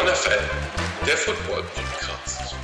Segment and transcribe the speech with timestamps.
[0.00, 2.54] OneFL, der Football Podcast.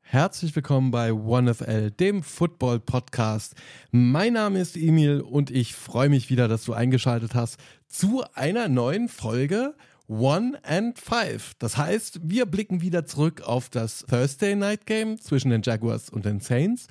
[0.00, 3.54] Herzlich willkommen bei OneFL, dem Football Podcast.
[3.90, 8.68] Mein Name ist Emil und ich freue mich wieder, dass du eingeschaltet hast zu einer
[8.68, 9.74] neuen Folge
[10.08, 11.52] One and Five.
[11.58, 16.24] Das heißt, wir blicken wieder zurück auf das Thursday Night Game zwischen den Jaguars und
[16.24, 16.86] den Saints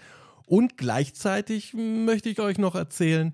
[0.46, 3.34] und gleichzeitig möchte ich euch noch erzählen,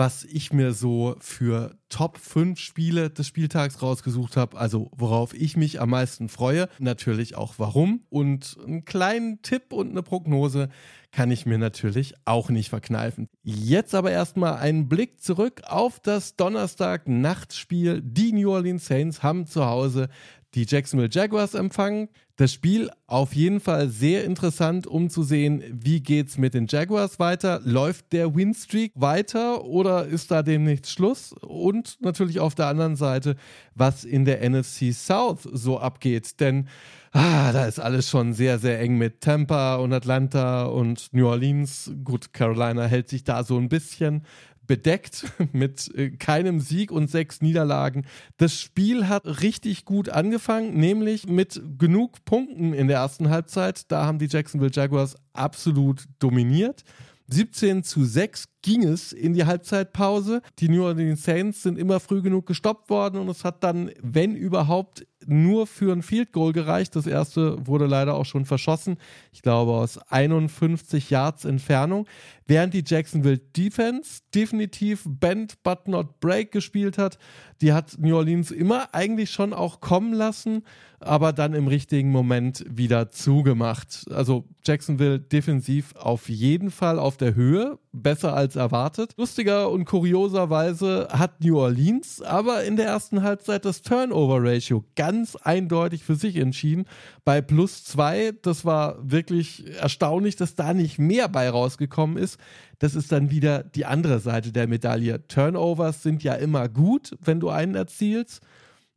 [0.00, 5.58] was ich mir so für Top 5 Spiele des Spieltags rausgesucht habe, also worauf ich
[5.58, 10.70] mich am meisten freue, natürlich auch warum und einen kleinen Tipp und eine Prognose
[11.12, 13.28] kann ich mir natürlich auch nicht verkneifen.
[13.42, 18.00] Jetzt aber erstmal einen Blick zurück auf das Donnerstag-Nachtspiel.
[18.02, 20.08] Die New Orleans Saints haben zu Hause
[20.54, 22.08] die Jacksonville Jaguars empfangen.
[22.36, 27.18] Das Spiel auf jeden Fall sehr interessant, um zu sehen, wie geht's mit den Jaguars
[27.18, 27.60] weiter.
[27.64, 31.34] Läuft der Winstreak weiter oder ist da demnächst Schluss?
[31.42, 33.36] Und natürlich auf der anderen Seite,
[33.74, 36.40] was in der NFC South so abgeht.
[36.40, 36.66] Denn
[37.12, 41.92] ah, da ist alles schon sehr, sehr eng mit Tampa und Atlanta und New Orleans.
[42.04, 44.24] Gut, Carolina hält sich da so ein bisschen
[44.70, 48.06] bedeckt mit äh, keinem Sieg und sechs Niederlagen.
[48.36, 53.90] Das Spiel hat richtig gut angefangen, nämlich mit genug Punkten in der ersten Halbzeit.
[53.90, 56.84] Da haben die Jacksonville Jaguars absolut dominiert.
[57.32, 60.42] 17 zu 6 ging es in die Halbzeitpause.
[60.58, 64.36] Die New Orleans Saints sind immer früh genug gestoppt worden und es hat dann, wenn
[64.36, 66.96] überhaupt, nur für ein Field Goal gereicht.
[66.96, 68.96] Das erste wurde leider auch schon verschossen.
[69.32, 72.06] Ich glaube aus 51 Yards Entfernung.
[72.46, 77.18] Während die Jacksonville Defense definitiv Bend but not break gespielt hat.
[77.60, 80.62] Die hat New Orleans immer eigentlich schon auch kommen lassen,
[80.98, 84.06] aber dann im richtigen Moment wieder zugemacht.
[84.10, 89.14] Also Jacksonville defensiv auf jeden Fall auf der Höhe, besser als erwartet.
[89.16, 96.04] Lustiger und kurioserweise hat New Orleans aber in der ersten Halbzeit das Turnover-Ratio ganz eindeutig
[96.04, 96.84] für sich entschieden.
[97.24, 102.38] Bei plus zwei, das war wirklich erstaunlich, dass da nicht mehr bei rausgekommen ist.
[102.78, 105.26] Das ist dann wieder die andere Seite der Medaille.
[105.26, 108.40] Turnovers sind ja immer gut, wenn du einen erzielst.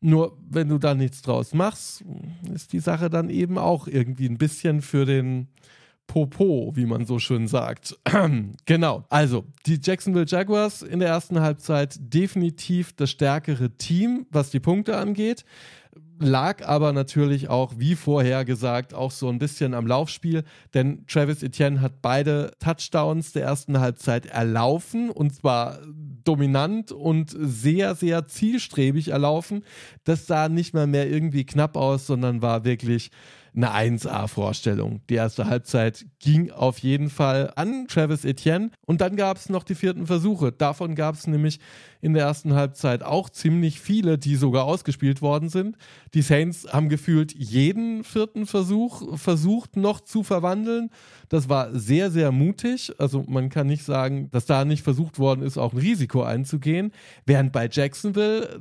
[0.02, 2.04] Nur wenn du da nichts draus machst,
[2.54, 5.48] ist die Sache dann eben auch irgendwie ein bisschen für den
[6.08, 7.98] Popo, wie man so schön sagt.
[8.66, 9.06] genau.
[9.10, 14.98] Also, die Jacksonville Jaguars in der ersten Halbzeit definitiv das stärkere Team, was die Punkte
[14.98, 15.46] angeht
[16.20, 20.44] lag aber natürlich auch, wie vorher gesagt, auch so ein bisschen am Laufspiel,
[20.74, 25.80] denn Travis Etienne hat beide Touchdowns der ersten Halbzeit erlaufen und zwar
[26.24, 29.64] dominant und sehr, sehr zielstrebig erlaufen.
[30.04, 33.12] Das sah nicht mal mehr irgendwie knapp aus, sondern war wirklich
[33.56, 35.02] eine 1A-Vorstellung.
[35.10, 39.64] Die erste Halbzeit ging auf jeden Fall an Travis Etienne und dann gab es noch
[39.64, 40.52] die vierten Versuche.
[40.52, 41.60] Davon gab es nämlich
[42.02, 45.78] in der ersten Halbzeit auch ziemlich viele, die sogar ausgespielt worden sind.
[46.14, 50.90] Die Saints haben gefühlt jeden vierten Versuch versucht noch zu verwandeln.
[51.30, 52.94] Das war sehr, sehr mutig.
[52.98, 56.92] Also man kann nicht sagen, dass da nicht versucht worden ist, auch ein Risiko einzugehen.
[57.26, 58.60] Während bei Jacksonville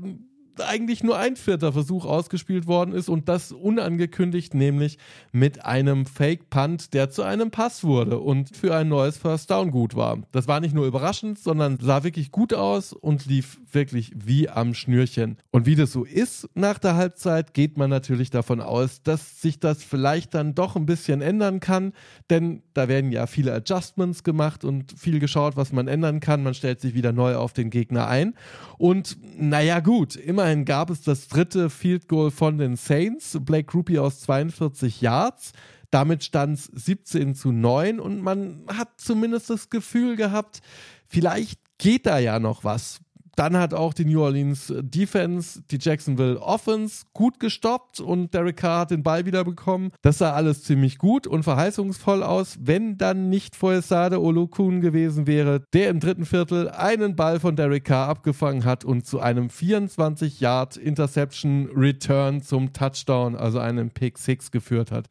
[0.61, 4.99] eigentlich nur ein vierter Versuch ausgespielt worden ist und das unangekündigt, nämlich
[5.33, 9.95] mit einem Fake-Punt, der zu einem Pass wurde und für ein neues First Down gut
[9.95, 10.19] war.
[10.33, 14.75] Das war nicht nur überraschend, sondern sah wirklich gut aus und lief wirklich wie am
[14.75, 15.39] Schnürchen.
[15.51, 19.59] Und wie das so ist nach der Halbzeit, geht man natürlich davon aus, dass sich
[19.59, 21.93] das vielleicht dann doch ein bisschen ändern kann,
[22.31, 26.43] denn da werden ja viele Adjustments gemacht und viel geschaut, was man ändern kann.
[26.43, 28.35] Man stellt sich wieder neu auf den Gegner ein.
[28.79, 33.39] Und naja, gut, immerhin gab es das dritte Field Goal von den Saints.
[33.41, 35.53] Blake Rupi aus 42 Yards.
[35.93, 40.61] Damit stand es 17 zu 9 und man hat zumindest das Gefühl gehabt,
[41.07, 43.02] vielleicht geht da ja noch was
[43.37, 48.81] dann hat auch die New Orleans Defense die Jacksonville Offense gut gestoppt und Derek Carr
[48.81, 49.91] hat den Ball wieder bekommen.
[50.03, 55.61] Das sah alles ziemlich gut und verheißungsvoll aus, wenn dann nicht Foyesade Olokun gewesen wäre,
[55.73, 60.41] der im dritten Viertel einen Ball von Derek Carr abgefangen hat und zu einem 24
[60.41, 65.09] Yard Interception Return zum Touchdown, also einem Pick 6 geführt hat.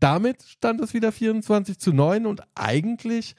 [0.00, 3.34] Damit stand es wieder 24 zu 9 und eigentlich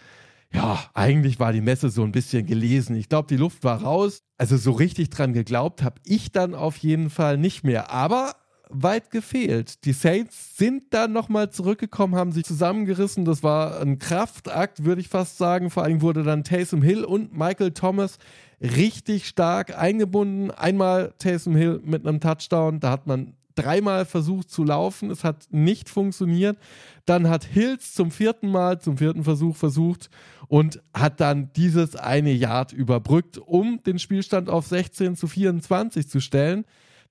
[0.53, 2.95] ja, eigentlich war die Messe so ein bisschen gelesen.
[2.95, 4.23] Ich glaube, die Luft war raus.
[4.37, 7.91] Also so richtig dran geglaubt habe ich dann auf jeden Fall nicht mehr.
[7.91, 8.35] Aber
[8.69, 9.85] weit gefehlt.
[9.85, 13.25] Die Saints sind dann nochmal zurückgekommen, haben sich zusammengerissen.
[13.25, 15.69] Das war ein Kraftakt, würde ich fast sagen.
[15.69, 18.17] Vor allem wurde dann Taysom Hill und Michael Thomas
[18.61, 20.51] richtig stark eingebunden.
[20.51, 25.47] Einmal Taysom Hill mit einem Touchdown, da hat man dreimal versucht zu laufen, es hat
[25.51, 26.57] nicht funktioniert.
[27.05, 30.09] Dann hat Hills zum vierten Mal, zum vierten Versuch versucht
[30.47, 36.19] und hat dann dieses eine Yard überbrückt, um den Spielstand auf 16 zu 24 zu
[36.19, 36.65] stellen.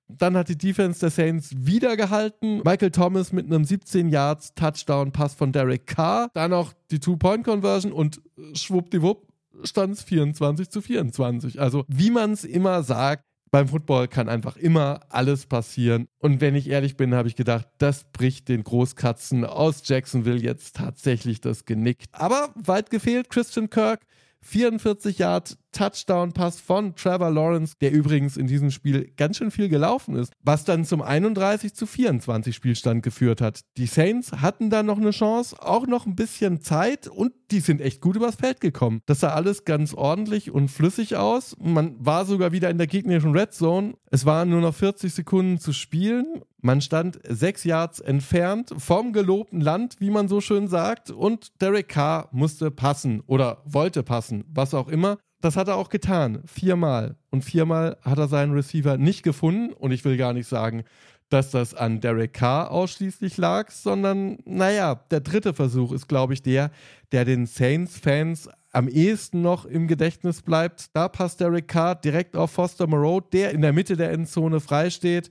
[0.06, 2.58] Dann hat die Defense der Saints wieder gehalten.
[2.64, 6.29] Michael Thomas mit einem 17 Yards Touchdown Pass von Derek Carr.
[6.35, 8.20] Dann auch die Two-Point-Conversion und
[8.52, 9.26] schwuppdiwupp
[9.62, 11.61] stand es 24 zu 24.
[11.61, 16.08] Also wie man es immer sagt, beim Football kann einfach immer alles passieren.
[16.18, 20.74] Und wenn ich ehrlich bin, habe ich gedacht, das bricht den Großkatzen aus Jacksonville jetzt
[20.74, 22.06] tatsächlich das Genick.
[22.10, 24.00] Aber weit gefehlt, Christian Kirk
[24.44, 30.14] 44 Yard Touchdown-Pass von Trevor Lawrence, der übrigens in diesem Spiel ganz schön viel gelaufen
[30.14, 33.61] ist, was dann zum 31 zu 24 Spielstand geführt hat.
[33.76, 37.81] Die Saints hatten da noch eine Chance, auch noch ein bisschen Zeit und die sind
[37.81, 39.00] echt gut übers Feld gekommen.
[39.06, 41.56] Das sah alles ganz ordentlich und flüssig aus.
[41.61, 43.94] Man war sogar wieder in der gegnerischen Red Zone.
[44.11, 46.43] Es waren nur noch 40 Sekunden zu spielen.
[46.66, 51.90] Man stand sechs Yards entfernt vom gelobten Land, wie man so schön sagt, und Derek
[51.90, 55.19] Carr musste passen oder wollte passen, was auch immer.
[55.43, 57.16] Das hat er auch getan, viermal.
[57.31, 59.75] Und viermal hat er seinen Receiver nicht gefunden.
[59.75, 60.84] Und ich will gar nicht sagen,
[61.28, 66.40] dass das an Derek Carr ausschließlich lag, sondern naja, der dritte Versuch ist, glaube ich,
[66.40, 66.70] der,
[67.12, 70.96] der den Saints-Fans am ehesten noch im Gedächtnis bleibt.
[70.96, 75.31] Da passt Derek Carr direkt auf Foster Moreau, der in der Mitte der Endzone freisteht.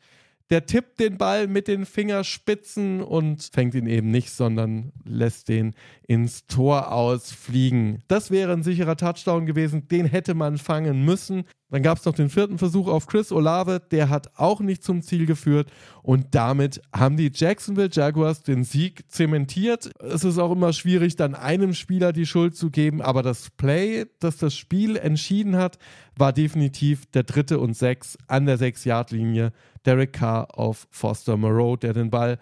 [0.50, 5.74] Der tippt den Ball mit den Fingerspitzen und fängt ihn eben nicht, sondern lässt den
[6.06, 8.04] ins Tor ausfliegen.
[8.08, 11.46] Das wäre ein sicherer Touchdown gewesen, den hätte man fangen müssen.
[11.74, 15.02] Dann gab es noch den vierten Versuch auf Chris Olave, der hat auch nicht zum
[15.02, 15.72] Ziel geführt
[16.04, 19.90] und damit haben die Jacksonville Jaguars den Sieg zementiert.
[20.00, 24.06] Es ist auch immer schwierig, dann einem Spieler die Schuld zu geben, aber das Play,
[24.20, 25.80] das das Spiel entschieden hat,
[26.16, 29.52] war definitiv der dritte und sechs an der Sechs-Yard-Linie
[29.86, 32.40] Derek Carr auf Foster Moreau, der den Ball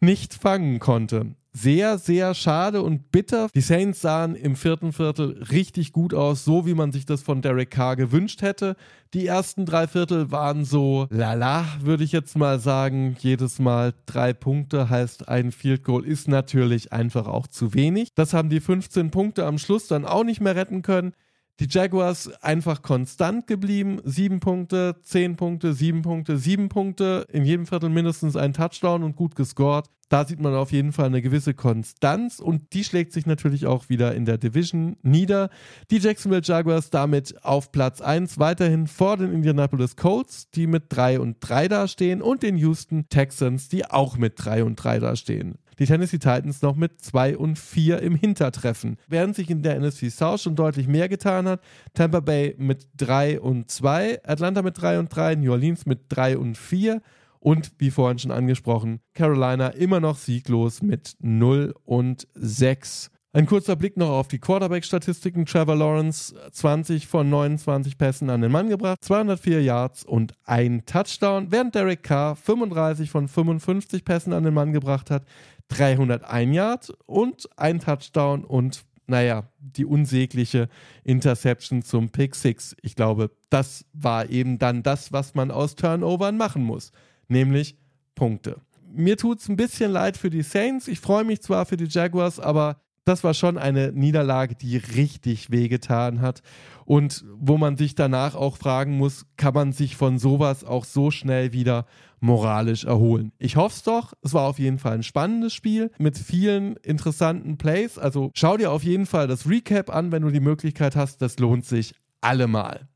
[0.00, 1.34] nicht fangen konnte.
[1.52, 3.48] Sehr, sehr schade und bitter.
[3.54, 7.42] Die Saints sahen im vierten Viertel richtig gut aus, so wie man sich das von
[7.42, 8.76] Derek Carr gewünscht hätte.
[9.12, 13.16] Die ersten drei Viertel waren so lala, würde ich jetzt mal sagen.
[13.18, 18.10] Jedes Mal drei Punkte heißt ein Field Goal ist natürlich einfach auch zu wenig.
[18.14, 21.12] Das haben die 15 Punkte am Schluss dann auch nicht mehr retten können.
[21.60, 24.00] Die Jaguars einfach konstant geblieben.
[24.04, 27.26] Sieben Punkte, zehn Punkte, sieben Punkte, sieben Punkte.
[27.32, 29.86] In jedem Viertel mindestens ein Touchdown und gut gescored.
[30.08, 33.88] Da sieht man auf jeden Fall eine gewisse Konstanz und die schlägt sich natürlich auch
[33.88, 35.50] wieder in der Division nieder.
[35.90, 41.20] Die Jacksonville Jaguars damit auf Platz 1 weiterhin vor den Indianapolis Colts, die mit 3
[41.20, 45.86] und 3 dastehen und den Houston Texans, die auch mit 3 und 3 dastehen die
[45.86, 48.96] Tennessee Titans noch mit 2 und 4 im Hintertreffen.
[49.06, 51.60] Während sich in der NFC South schon deutlich mehr getan hat,
[51.94, 56.38] Tampa Bay mit 3 und 2, Atlanta mit 3 und 3, New Orleans mit 3
[56.38, 57.00] und 4
[57.40, 63.10] und wie vorhin schon angesprochen, Carolina immer noch sieglos mit 0 und 6.
[63.34, 65.44] Ein kurzer Blick noch auf die Quarterback-Statistiken.
[65.44, 71.52] Trevor Lawrence 20 von 29 Pässen an den Mann gebracht, 204 Yards und ein Touchdown,
[71.52, 75.24] während Derek Carr 35 von 55 Pässen an den Mann gebracht hat,
[75.68, 80.68] 301 Yards und ein Touchdown und naja, die unsägliche
[81.02, 82.76] Interception zum Pick 6.
[82.82, 86.92] Ich glaube, das war eben dann das, was man aus Turnovern machen muss,
[87.26, 87.78] nämlich
[88.14, 88.60] Punkte.
[88.90, 90.88] Mir tut es ein bisschen leid für die Saints.
[90.88, 95.50] Ich freue mich zwar für die Jaguars, aber das war schon eine Niederlage, die richtig
[95.50, 96.42] wehgetan hat
[96.84, 101.10] und wo man sich danach auch fragen muss, kann man sich von sowas auch so
[101.10, 101.86] schnell wieder
[102.20, 103.32] moralisch erholen.
[103.38, 104.12] Ich hoffe es doch.
[104.22, 107.98] Es war auf jeden Fall ein spannendes Spiel mit vielen interessanten Plays.
[107.98, 111.22] Also schau dir auf jeden Fall das Recap an, wenn du die Möglichkeit hast.
[111.22, 112.88] Das lohnt sich allemal.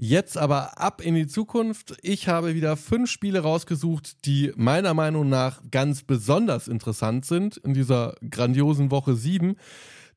[0.00, 1.96] Jetzt aber ab in die Zukunft.
[2.02, 7.74] Ich habe wieder fünf Spiele rausgesucht, die meiner Meinung nach ganz besonders interessant sind in
[7.74, 9.56] dieser grandiosen Woche 7.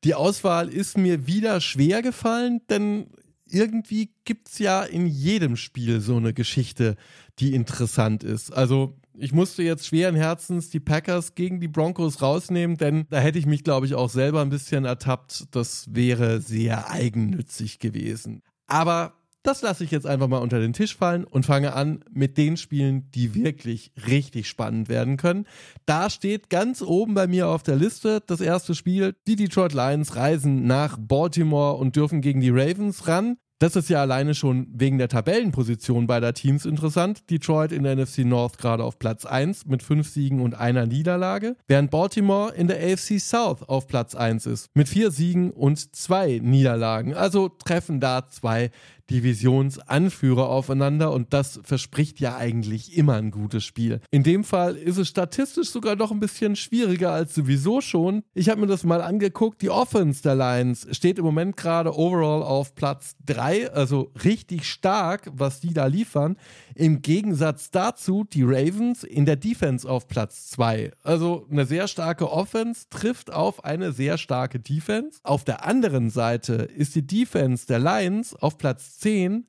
[0.04, 3.08] Die Auswahl ist mir wieder schwer gefallen, denn
[3.50, 6.94] irgendwie gibt es ja in jedem Spiel so eine Geschichte,
[7.40, 8.52] die interessant ist.
[8.52, 13.40] Also ich musste jetzt schweren Herzens die Packers gegen die Broncos rausnehmen, denn da hätte
[13.40, 15.46] ich mich, glaube ich, auch selber ein bisschen ertappt.
[15.50, 18.42] Das wäre sehr eigennützig gewesen.
[18.68, 22.38] Aber das lasse ich jetzt einfach mal unter den Tisch fallen und fange an mit
[22.38, 25.46] den Spielen, die wirklich richtig spannend werden können.
[25.86, 29.14] Da steht ganz oben bei mir auf der Liste das erste Spiel.
[29.26, 33.36] Die Detroit Lions reisen nach Baltimore und dürfen gegen die Ravens ran.
[33.62, 37.30] Das ist ja alleine schon wegen der Tabellenposition beider Teams interessant.
[37.30, 41.54] Detroit in der NFC North gerade auf Platz 1 mit fünf Siegen und einer Niederlage,
[41.68, 46.40] während Baltimore in der AFC South auf Platz 1 ist mit vier Siegen und zwei
[46.42, 47.14] Niederlagen.
[47.14, 48.72] Also treffen da zwei
[49.12, 54.00] Divisionsanführer aufeinander und das verspricht ja eigentlich immer ein gutes Spiel.
[54.10, 58.22] In dem Fall ist es statistisch sogar noch ein bisschen schwieriger als sowieso schon.
[58.32, 59.60] Ich habe mir das mal angeguckt.
[59.60, 65.30] Die Offense der Lions steht im Moment gerade overall auf Platz 3, also richtig stark,
[65.32, 66.36] was die da liefern.
[66.74, 70.92] Im Gegensatz dazu die Ravens in der Defense auf Platz 2.
[71.02, 75.20] Also eine sehr starke Offense trifft auf eine sehr starke Defense.
[75.22, 79.46] Auf der anderen Seite ist die Defense der Lions auf Platz 10,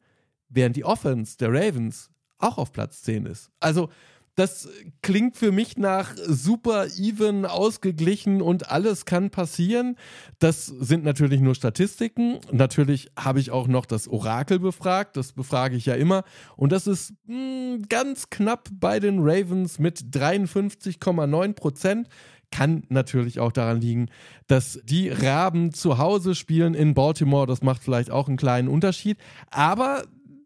[0.49, 3.51] während die Offense der Ravens auch auf Platz 10 ist.
[3.59, 3.89] Also
[4.35, 4.67] das
[5.03, 9.95] klingt für mich nach super even, ausgeglichen und alles kann passieren.
[10.39, 12.39] Das sind natürlich nur Statistiken.
[12.51, 15.17] Natürlich habe ich auch noch das Orakel befragt.
[15.17, 16.23] Das befrage ich ja immer.
[16.55, 22.07] Und das ist mh, hm, ganz knapp bei den Ravens mit 53,9 Prozent
[22.53, 24.09] kann natürlich auch daran liegen,
[24.47, 27.47] dass die Raben zu Hause spielen in Baltimore.
[27.47, 29.17] Das macht vielleicht auch einen kleinen Unterschied.
[29.49, 30.03] Aber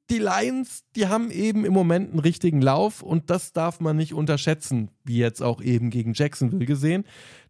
[0.10, 4.14] die Lions, die haben eben im Moment einen richtigen Lauf und das darf man nicht
[4.14, 7.04] unterschätzen, wie jetzt auch eben gegen Jacksonville gesehen.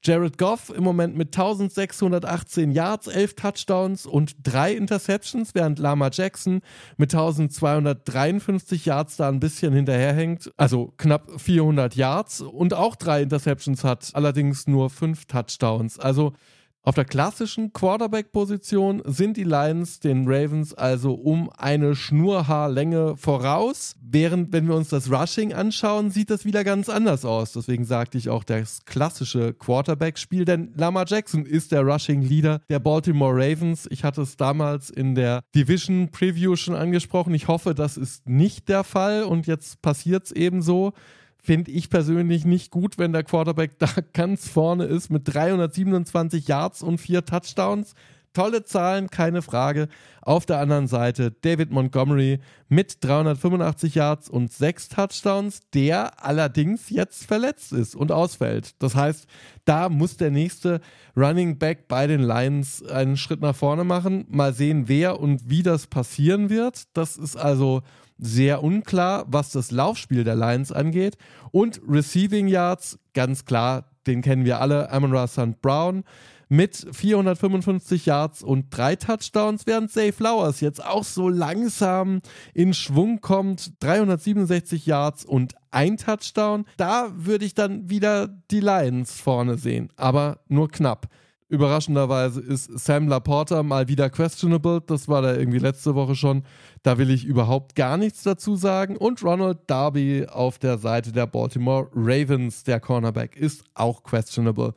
[0.04, 6.62] Jared Goff im Moment mit 1618 Yards, 11 Touchdowns und 3 Interceptions, während Lama Jackson
[6.98, 13.84] mit 1253 Yards da ein bisschen hinterherhängt, also knapp 400 Yards und auch 3 Interceptions
[13.84, 16.00] hat, allerdings nur 5 Touchdowns.
[16.00, 16.34] Also
[16.88, 23.98] auf der klassischen Quarterback-Position sind die Lions den Ravens also um eine Schnurhaarlänge voraus.
[24.02, 27.52] Während, wenn wir uns das Rushing anschauen, sieht das wieder ganz anders aus.
[27.52, 33.36] Deswegen sagte ich auch das klassische Quarterback-Spiel, denn Lamar Jackson ist der Rushing-Leader der Baltimore
[33.36, 33.86] Ravens.
[33.92, 37.34] Ich hatte es damals in der Division-Preview schon angesprochen.
[37.34, 40.94] Ich hoffe, das ist nicht der Fall und jetzt passiert es eben so
[41.42, 46.84] finde ich persönlich nicht gut, wenn der Quarterback da ganz vorne ist mit 327 Yards
[46.84, 47.94] und vier Touchdowns.
[48.34, 49.88] Tolle Zahlen, keine Frage.
[50.22, 52.40] Auf der anderen Seite David Montgomery
[52.70, 58.76] mit 385 Yards und sechs Touchdowns, der allerdings jetzt verletzt ist und ausfällt.
[58.78, 59.26] Das heißt,
[59.66, 60.82] da muss der nächste
[61.16, 64.26] Running Back bei den Lions einen Schritt nach vorne machen.
[64.30, 66.84] Mal sehen, wer und wie das passieren wird.
[66.94, 67.82] Das ist also
[68.18, 71.18] sehr unklar, was das Laufspiel der Lions angeht.
[71.52, 75.62] Und Receiving Yards, ganz klar, den kennen wir alle, Amon Ra St.
[75.62, 76.04] Brown
[76.50, 82.22] mit 455 Yards und drei Touchdowns, während Zay Flowers jetzt auch so langsam
[82.54, 83.74] in Schwung kommt.
[83.84, 86.66] 367 Yards und ein Touchdown.
[86.78, 91.08] Da würde ich dann wieder die Lions vorne sehen, aber nur knapp.
[91.50, 94.82] Überraschenderweise ist Sam Laporta mal wieder questionable.
[94.86, 96.44] Das war da irgendwie letzte Woche schon.
[96.84, 98.98] Da will ich überhaupt gar nichts dazu sagen.
[98.98, 104.76] Und Ronald Darby auf der Seite der Baltimore Ravens, der Cornerback, ist auch questionable.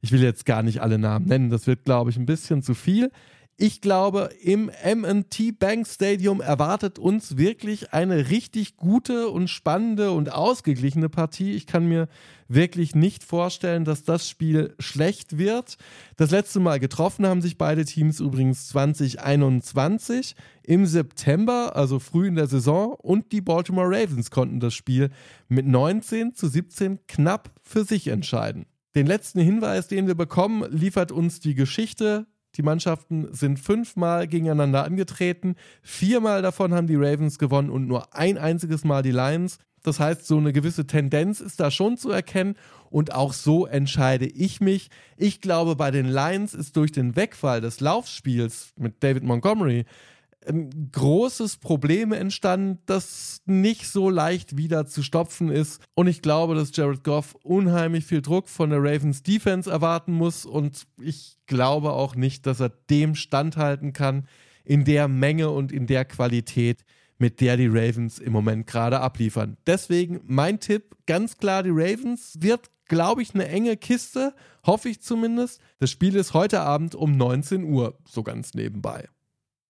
[0.00, 1.50] Ich will jetzt gar nicht alle Namen nennen.
[1.50, 3.10] Das wird, glaube ich, ein bisschen zu viel.
[3.58, 10.32] Ich glaube, im MT Bank Stadium erwartet uns wirklich eine richtig gute und spannende und
[10.32, 11.52] ausgeglichene Partie.
[11.52, 12.08] Ich kann mir
[12.48, 15.76] wirklich nicht vorstellen, dass das Spiel schlecht wird.
[16.16, 22.36] Das letzte Mal getroffen haben sich beide Teams übrigens 2021 im September, also früh in
[22.36, 25.10] der Saison, und die Baltimore Ravens konnten das Spiel
[25.48, 28.66] mit 19 zu 17 knapp für sich entscheiden.
[28.94, 32.26] Den letzten Hinweis, den wir bekommen, liefert uns die Geschichte
[32.56, 35.56] die Mannschaften sind fünfmal gegeneinander angetreten.
[35.82, 39.58] Viermal davon haben die Ravens gewonnen und nur ein einziges Mal die Lions.
[39.86, 42.56] Das heißt, so eine gewisse Tendenz ist da schon zu erkennen
[42.90, 44.90] und auch so entscheide ich mich.
[45.16, 49.84] Ich glaube, bei den Lions ist durch den Wegfall des Laufspiels mit David Montgomery
[50.48, 55.82] ein großes Problem entstanden, das nicht so leicht wieder zu stopfen ist.
[55.94, 60.46] Und ich glaube, dass Jared Goff unheimlich viel Druck von der Ravens Defense erwarten muss.
[60.46, 64.26] Und ich glaube auch nicht, dass er dem standhalten kann
[64.64, 66.84] in der Menge und in der Qualität,
[67.18, 69.56] mit der die Ravens im Moment gerade abliefern.
[69.66, 75.00] Deswegen mein Tipp, ganz klar, die Ravens wird, glaube ich, eine enge Kiste, hoffe ich
[75.00, 75.60] zumindest.
[75.78, 79.08] Das Spiel ist heute Abend um 19 Uhr, so ganz nebenbei.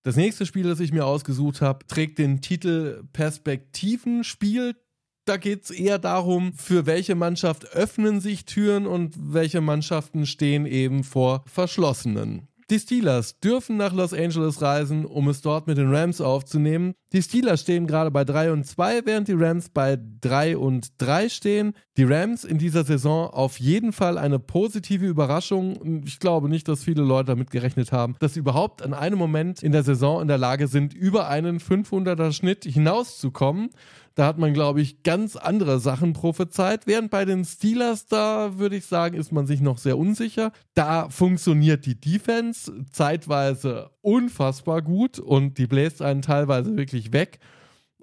[0.02, 4.76] Das nächste Spiel, das ich mir ausgesucht habe, trägt den Titel Perspektivenspiel.
[5.24, 10.64] Da geht es eher darum, für welche Mannschaft öffnen sich Türen und welche Mannschaften stehen
[10.64, 12.46] eben vor verschlossenen.
[12.68, 16.94] Die Steelers dürfen nach Los Angeles reisen, um es dort mit den Rams aufzunehmen.
[17.12, 21.28] Die Steelers stehen gerade bei 3 und 2, während die Rams bei 3 und 3
[21.28, 21.74] stehen.
[21.96, 26.02] Die Rams in dieser Saison auf jeden Fall eine positive Überraschung.
[26.04, 29.62] Ich glaube nicht, dass viele Leute damit gerechnet haben, dass sie überhaupt an einem Moment
[29.62, 33.70] in der Saison in der Lage sind, über einen 500er Schnitt hinauszukommen.
[34.16, 36.86] Da hat man, glaube ich, ganz andere Sachen prophezeit.
[36.86, 40.52] Während bei den Steelers, da würde ich sagen, ist man sich noch sehr unsicher.
[40.72, 47.40] Da funktioniert die Defense zeitweise unfassbar gut und die bläst einen teilweise wirklich weg.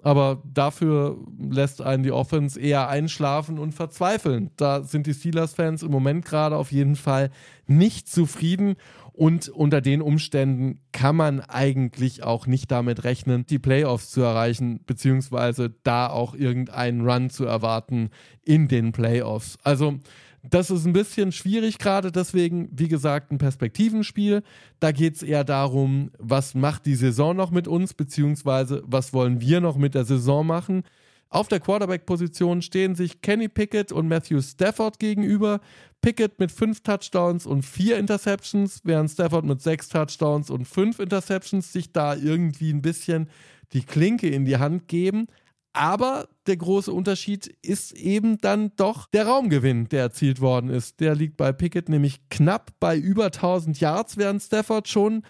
[0.04, 4.50] Aber dafür lässt einen die Offense eher einschlafen und verzweifeln.
[4.56, 7.30] Da sind die Steelers-Fans im Moment gerade auf jeden Fall
[7.66, 8.76] nicht zufrieden.
[9.16, 14.80] Und unter den Umständen kann man eigentlich auch nicht damit rechnen, die Playoffs zu erreichen,
[14.86, 18.10] beziehungsweise da auch irgendeinen Run zu erwarten
[18.42, 19.56] in den Playoffs.
[19.62, 20.00] Also
[20.42, 24.42] das ist ein bisschen schwierig gerade, deswegen, wie gesagt, ein Perspektivenspiel.
[24.80, 29.40] Da geht es eher darum, was macht die Saison noch mit uns, beziehungsweise was wollen
[29.40, 30.82] wir noch mit der Saison machen.
[31.34, 35.60] Auf der Quarterback-Position stehen sich Kenny Pickett und Matthew Stafford gegenüber.
[36.00, 41.72] Pickett mit fünf Touchdowns und vier Interceptions, während Stafford mit sechs Touchdowns und fünf Interceptions
[41.72, 43.28] sich da irgendwie ein bisschen
[43.72, 45.26] die Klinke in die Hand geben.
[45.72, 51.00] Aber der große Unterschied ist eben dann doch der Raumgewinn, der erzielt worden ist.
[51.00, 55.24] Der liegt bei Pickett nämlich knapp bei über 1000 Yards, während Stafford schon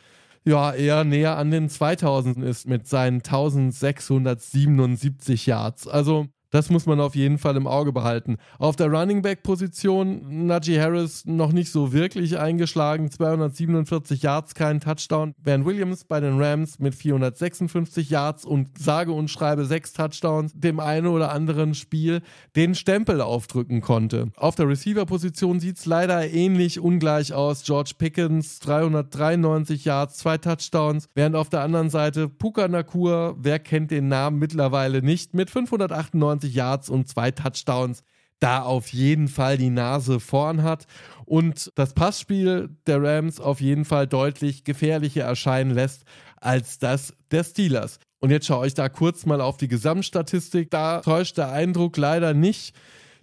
[0.44, 5.88] ja eher näher an den 2000 ist mit seinen 1677 Yards.
[5.88, 8.36] Also das muss man auf jeden Fall im Auge behalten.
[8.60, 14.78] Auf der Running Back Position Najee Harris noch nicht so wirklich eingeschlagen, 247 Yards, kein
[14.78, 15.34] Touchdown.
[15.42, 20.78] Ben Williams bei den Rams mit 456 Yards und sage und schreibe sechs Touchdowns dem
[20.78, 22.22] einen oder anderen Spiel
[22.54, 24.28] den Stempel aufdrücken konnte.
[24.36, 27.64] Auf der Receiver Position sieht es leider ähnlich ungleich aus.
[27.64, 33.90] George Pickens 393 Yards, zwei Touchdowns, während auf der anderen Seite Puka Nakur, wer kennt
[33.90, 38.02] den Namen mittlerweile nicht, mit 598 120 Yards und zwei Touchdowns
[38.40, 40.86] da auf jeden Fall die Nase vorn hat
[41.24, 46.04] und das Passspiel der Rams auf jeden Fall deutlich gefährlicher erscheinen lässt
[46.36, 47.98] als das der Steelers.
[48.20, 50.70] Und jetzt schaue ich da kurz mal auf die Gesamtstatistik.
[50.70, 52.74] Da täuscht der Eindruck leider nicht.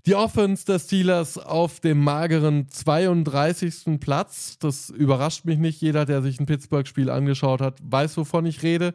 [0.08, 4.00] Die Offense der Steelers auf dem mageren 32.
[4.00, 4.58] Platz.
[4.60, 5.82] Das überrascht mich nicht.
[5.82, 8.94] Jeder, der sich ein Pittsburgh-Spiel angeschaut hat, weiß, wovon ich rede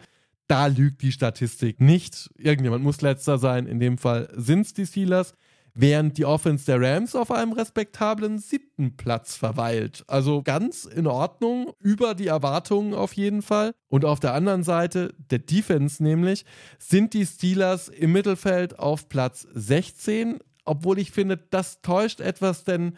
[0.49, 2.31] da lügt die Statistik nicht.
[2.37, 3.67] Irgendjemand muss letzter sein.
[3.67, 5.35] In dem Fall sind es die Steelers.
[5.79, 10.05] Während die Offense der Rams auf einem respektablen siebten Platz verweilt.
[10.07, 13.75] Also ganz in Ordnung, über die Erwartungen auf jeden Fall.
[13.89, 16.47] Und auf der anderen Seite, der Defense nämlich,
[16.79, 20.39] sind die Steelers im Mittelfeld auf Platz 16.
[20.65, 22.97] Obwohl ich finde, das täuscht etwas, denn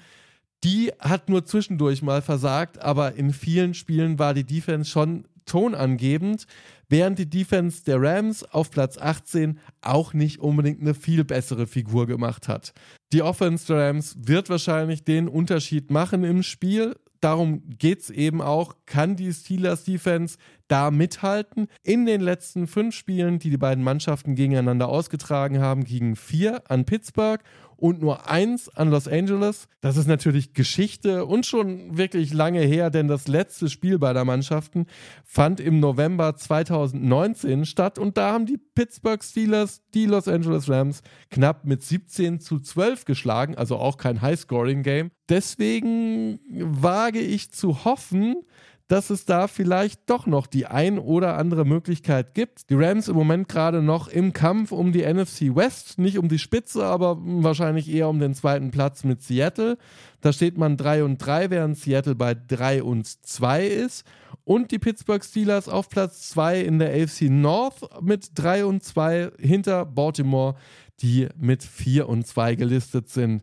[0.63, 6.47] die hat nur zwischendurch mal versagt, aber in vielen Spielen war die Defense schon tonangebend,
[6.89, 12.07] während die Defense der Rams auf Platz 18 auch nicht unbedingt eine viel bessere Figur
[12.07, 12.73] gemacht hat.
[13.13, 16.97] Die Offense der Rams wird wahrscheinlich den Unterschied machen im Spiel.
[17.21, 21.67] Darum geht es eben auch, kann die Steelers Defense da mithalten?
[21.83, 26.85] In den letzten fünf Spielen, die die beiden Mannschaften gegeneinander ausgetragen haben, gegen vier an
[26.85, 27.43] Pittsburgh
[27.79, 29.69] und nur eins an Los Angeles.
[29.81, 34.87] Das ist natürlich Geschichte und schon wirklich lange her, denn das letzte Spiel beider Mannschaften
[35.25, 41.03] fand im November 2019 statt und da haben die Pittsburgh Steelers die Los Angeles Rams
[41.31, 45.13] knapp mit 17 zu 12 geschlagen, also auch kein High-Scoring-Game.
[45.29, 48.43] Deswegen wage ich zu hoffen,
[48.89, 52.71] dass es da vielleicht doch noch die ein oder andere Möglichkeit gibt.
[52.71, 56.39] Die Rams im Moment gerade noch im Kampf um die NFC West, nicht um die
[56.39, 59.77] Spitze, aber wahrscheinlich eher um den zweiten Platz mit Seattle.
[60.23, 64.07] Da steht man 3 und 3, während Seattle bei 3 und 2 ist.
[64.45, 69.33] Und die Pittsburgh Steelers auf Platz 2 in der AFC North mit 3 und 2
[69.39, 70.55] hinter Baltimore,
[71.01, 73.43] die mit 4 und 2 gelistet sind.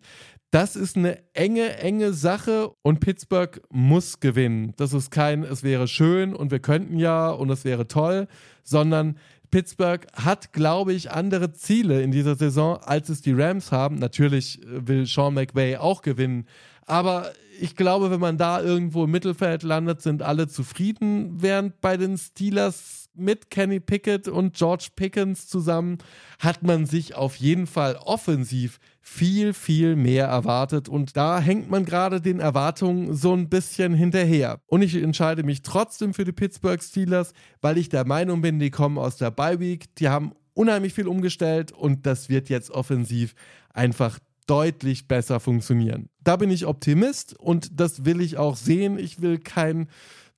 [0.56, 4.72] Das ist eine enge, enge Sache und Pittsburgh muss gewinnen.
[4.78, 8.30] Das ist kein, es wäre schön und wir könnten ja und es wäre toll,
[8.64, 9.18] sondern
[9.52, 13.98] Pittsburgh hat, glaube ich, andere Ziele in dieser Saison, als es die Rams haben.
[13.98, 16.48] Natürlich will Sean McVay auch gewinnen,
[16.86, 21.98] aber ich glaube, wenn man da irgendwo im Mittelfeld landet, sind alle zufrieden, während bei
[21.98, 25.98] den Steelers mit Kenny Pickett und George Pickens zusammen
[26.40, 30.90] hat man sich auf jeden Fall offensiv viel, viel mehr erwartet.
[30.90, 34.60] Und da hängt man gerade den Erwartungen so ein bisschen hinterher.
[34.68, 38.72] Und ich entscheide mich trotzdem für die Pittsburgh Steelers, weil ich der Meinung bin, die
[38.72, 39.94] kommen aus der Bye Week.
[39.96, 43.36] Die haben unheimlich viel umgestellt und das wird jetzt offensiv
[43.74, 46.10] einfach deutlich besser funktionieren.
[46.24, 48.98] Da bin ich Optimist und das will ich auch sehen.
[48.98, 49.88] Ich will kein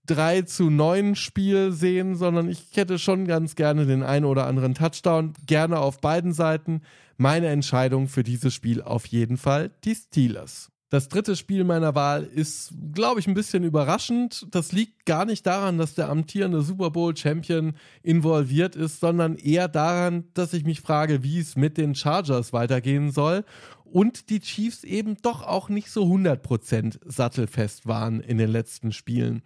[0.07, 4.73] 3 zu 9 Spiel sehen, sondern ich hätte schon ganz gerne den einen oder anderen
[4.73, 6.81] Touchdown, gerne auf beiden Seiten.
[7.17, 10.71] Meine Entscheidung für dieses Spiel auf jeden Fall die Steelers.
[10.89, 14.47] Das dritte Spiel meiner Wahl ist, glaube ich, ein bisschen überraschend.
[14.51, 19.67] Das liegt gar nicht daran, dass der amtierende Super Bowl Champion involviert ist, sondern eher
[19.67, 23.43] daran, dass ich mich frage, wie es mit den Chargers weitergehen soll
[23.83, 29.41] und die Chiefs eben doch auch nicht so 100% sattelfest waren in den letzten Spielen.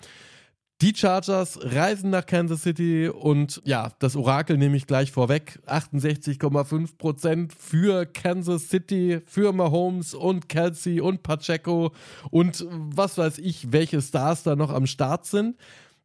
[0.82, 5.60] Die Chargers reisen nach Kansas City und ja, das Orakel nehme ich gleich vorweg.
[5.68, 11.92] 68,5% für Kansas City, für Mahomes und Kelsey und Pacheco
[12.32, 15.56] und was weiß ich, welche Stars da noch am Start sind.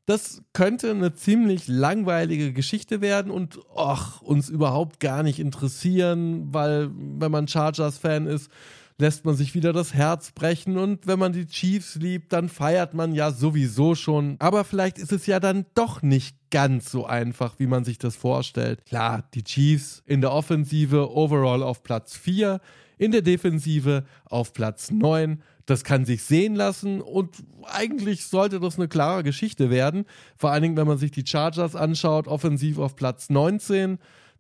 [0.05, 6.91] Das könnte eine ziemlich langweilige Geschichte werden und och, uns überhaupt gar nicht interessieren, weil
[6.93, 8.51] wenn man Chargers-Fan ist,
[8.99, 12.95] lässt man sich wieder das Herz brechen und wenn man die Chiefs liebt, dann feiert
[12.95, 14.37] man ja sowieso schon.
[14.39, 18.17] Aber vielleicht ist es ja dann doch nicht ganz so einfach, wie man sich das
[18.17, 18.85] vorstellt.
[18.87, 22.61] Klar, die Chiefs in der Offensive overall auf Platz 4,
[22.97, 25.43] in der Defensive auf Platz 9.
[25.67, 30.07] Das kann sich sehen lassen und eigentlich sollte das eine klare Geschichte werden.
[30.37, 33.99] Vor allen Dingen, wenn man sich die Chargers anschaut, offensiv auf Platz 19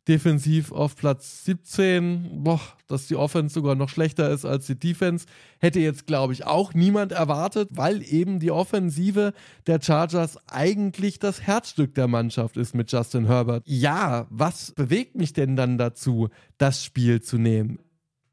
[0.08, 2.44] defensiv auf Platz 17.
[2.44, 5.26] Boah, dass die Offense sogar noch schlechter ist als die Defense,
[5.58, 9.32] hätte jetzt, glaube ich, auch niemand erwartet, weil eben die Offensive
[9.66, 13.64] der Chargers eigentlich das Herzstück der Mannschaft ist mit Justin Herbert.
[13.66, 17.80] Ja, was bewegt mich denn dann dazu, das Spiel zu nehmen?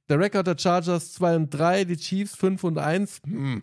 [0.10, 3.22] Der Rekord der Chargers 2 und 3, die Chiefs 5 und 1.
[3.26, 3.62] Hm,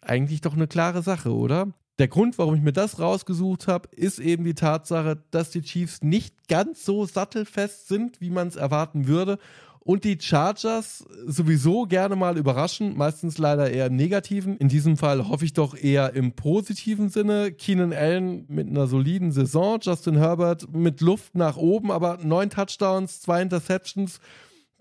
[0.00, 1.68] eigentlich doch eine klare Sache, oder?
[2.00, 6.00] Der Grund, warum ich mir das rausgesucht habe, ist eben die Tatsache, dass die Chiefs
[6.00, 9.38] nicht ganz so sattelfest sind, wie man es erwarten würde.
[9.80, 14.56] Und die Chargers sowieso gerne mal überraschen, meistens leider eher im negativen.
[14.56, 17.52] In diesem Fall hoffe ich doch eher im positiven Sinne.
[17.52, 23.20] Keenan Allen mit einer soliden Saison, Justin Herbert mit Luft nach oben, aber neun Touchdowns,
[23.20, 24.20] zwei Interceptions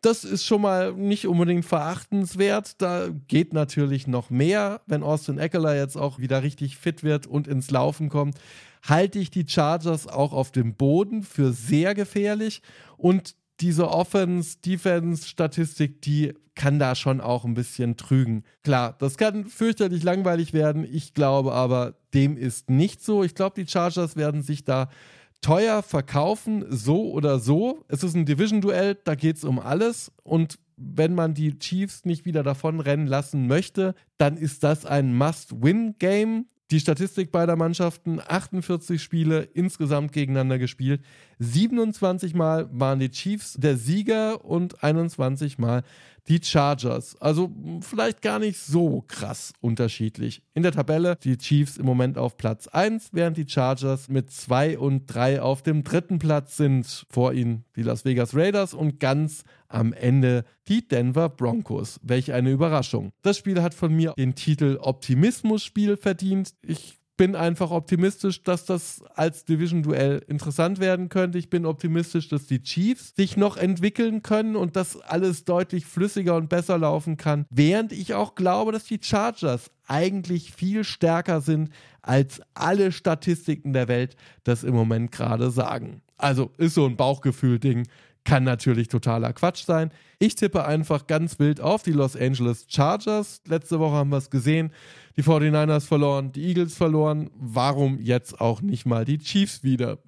[0.02, 2.82] das ist schon mal nicht unbedingt verachtenswert.
[2.82, 4.82] Da geht natürlich noch mehr.
[4.86, 8.38] Wenn Austin Eckler jetzt auch wieder richtig fit wird und ins Laufen kommt,
[8.84, 12.62] halte ich die Chargers auch auf dem Boden für sehr gefährlich.
[12.98, 18.44] Und diese Offense-Defense-Statistik, die kann da schon auch ein bisschen trügen.
[18.64, 20.88] Klar, das kann fürchterlich langweilig werden.
[20.90, 23.24] Ich glaube aber, dem ist nicht so.
[23.24, 24.90] Ich glaube, die Chargers werden sich da
[25.42, 27.84] teuer verkaufen, so oder so.
[27.88, 30.12] Es ist ein Division-Duell, da geht es um alles.
[30.24, 35.16] Und wenn man die Chiefs nicht wieder davon rennen lassen möchte, dann ist das ein
[35.16, 36.46] Must-Win-Game.
[36.72, 41.02] Die Statistik beider Mannschaften, 48 Spiele insgesamt gegeneinander gespielt.
[41.40, 45.84] 27 Mal waren die Chiefs der Sieger und 21 Mal
[46.28, 47.20] die Chargers.
[47.20, 47.50] Also
[47.82, 50.44] vielleicht gar nicht so krass unterschiedlich.
[50.54, 54.78] In der Tabelle die Chiefs im Moment auf Platz 1, während die Chargers mit 2
[54.78, 57.06] und 3 auf dem dritten Platz sind.
[57.10, 62.00] Vor ihnen die Las Vegas Raiders und ganz am Ende die Denver Broncos.
[62.04, 63.12] Welch eine Überraschung.
[63.22, 66.54] Das Spiel hat von mir den Titel Optimismus-Spiel verdient.
[66.62, 71.38] Ich bin einfach optimistisch, dass das als Division-Duell interessant werden könnte.
[71.38, 76.38] Ich bin optimistisch, dass die Chiefs sich noch entwickeln können und dass alles deutlich flüssiger
[76.38, 77.46] und besser laufen kann.
[77.50, 83.90] Während ich auch glaube, dass die Chargers eigentlich viel stärker sind, als alle Statistiken der
[83.90, 86.02] Welt das im Moment gerade sagen.
[86.16, 87.86] Also ist so ein Bauchgefühl-Ding.
[88.24, 89.92] Kann natürlich totaler Quatsch sein.
[90.20, 93.42] Ich tippe einfach ganz wild auf die Los Angeles Chargers.
[93.48, 94.72] Letzte Woche haben wir es gesehen.
[95.16, 97.30] Die 49ers verloren, die Eagles verloren.
[97.36, 100.00] Warum jetzt auch nicht mal die Chiefs wieder?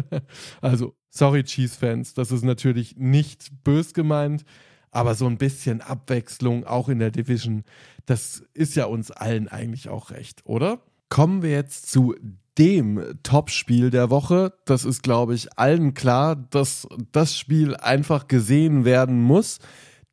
[0.60, 4.44] also, sorry, Chiefs-Fans, das ist natürlich nicht bös gemeint,
[4.90, 7.64] aber so ein bisschen Abwechslung auch in der Division,
[8.06, 10.80] das ist ja uns allen eigentlich auch recht, oder?
[11.08, 12.14] Kommen wir jetzt zu
[12.60, 14.52] dem Topspiel der Woche.
[14.66, 19.60] Das ist, glaube ich, allen klar, dass das Spiel einfach gesehen werden muss.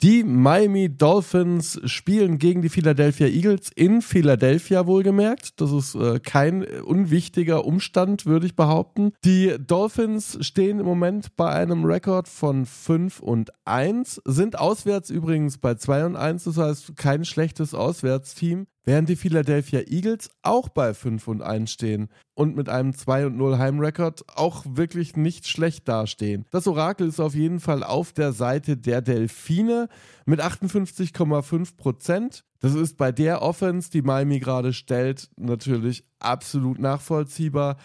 [0.01, 5.59] Die Miami Dolphins spielen gegen die Philadelphia Eagles in Philadelphia wohlgemerkt.
[5.59, 9.11] Das ist äh, kein unwichtiger Umstand, würde ich behaupten.
[9.25, 15.57] Die Dolphins stehen im Moment bei einem Rekord von 5 und 1, sind auswärts übrigens
[15.57, 20.93] bei 2 und 1, das heißt kein schlechtes Auswärtsteam während die Philadelphia Eagles auch bei
[20.93, 25.89] 5 und 1 stehen und mit einem 2 und 0 Heimrekord auch wirklich nicht schlecht
[25.89, 26.45] dastehen.
[26.51, 29.89] Das Orakel ist auf jeden Fall auf der Seite der Delfine
[30.25, 32.45] mit 58,5 Prozent.
[32.61, 37.75] Das ist bei der Offense, die Miami gerade stellt, natürlich absolut nachvollziehbar.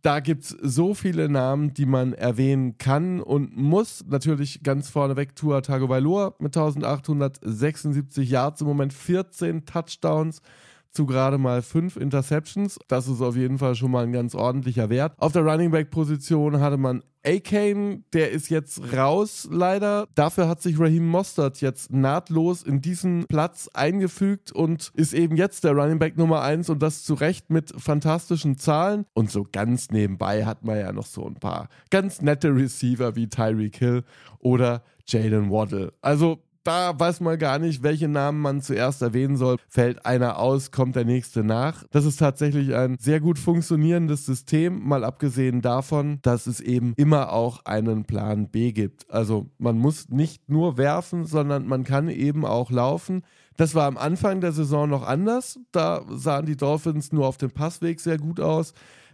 [0.00, 4.04] Da gibt es so viele Namen, die man erwähnen kann und muss.
[4.08, 10.40] Natürlich ganz vorneweg Tua Tagovailoa mit 1876 Yards im Moment, 14 Touchdowns.
[10.92, 12.78] Zu gerade mal fünf Interceptions.
[12.88, 15.14] Das ist auf jeden Fall schon mal ein ganz ordentlicher Wert.
[15.18, 20.08] Auf der Running Back Position hatte man A-Kane, der ist jetzt raus, leider.
[20.14, 25.62] Dafür hat sich Raheem Mostert jetzt nahtlos in diesen Platz eingefügt und ist eben jetzt
[25.62, 29.06] der Running Back Nummer 1 und das zu Recht mit fantastischen Zahlen.
[29.14, 33.28] Und so ganz nebenbei hat man ja noch so ein paar ganz nette Receiver wie
[33.28, 34.02] Tyreek Hill
[34.40, 35.92] oder Jalen Waddle.
[36.00, 39.56] Also da weiß man gar nicht, welche Namen man zuerst erwähnen soll.
[39.68, 41.84] Fällt einer aus, kommt der nächste nach.
[41.90, 47.32] Das ist tatsächlich ein sehr gut funktionierendes System, mal abgesehen davon, dass es eben immer
[47.32, 49.10] auch einen Plan B gibt.
[49.10, 53.22] Also man muss nicht nur werfen, sondern man kann eben auch laufen.
[53.56, 55.58] Das war am Anfang der Saison noch anders.
[55.72, 58.72] Da sahen die Dolphins nur auf dem Passweg sehr gut aus.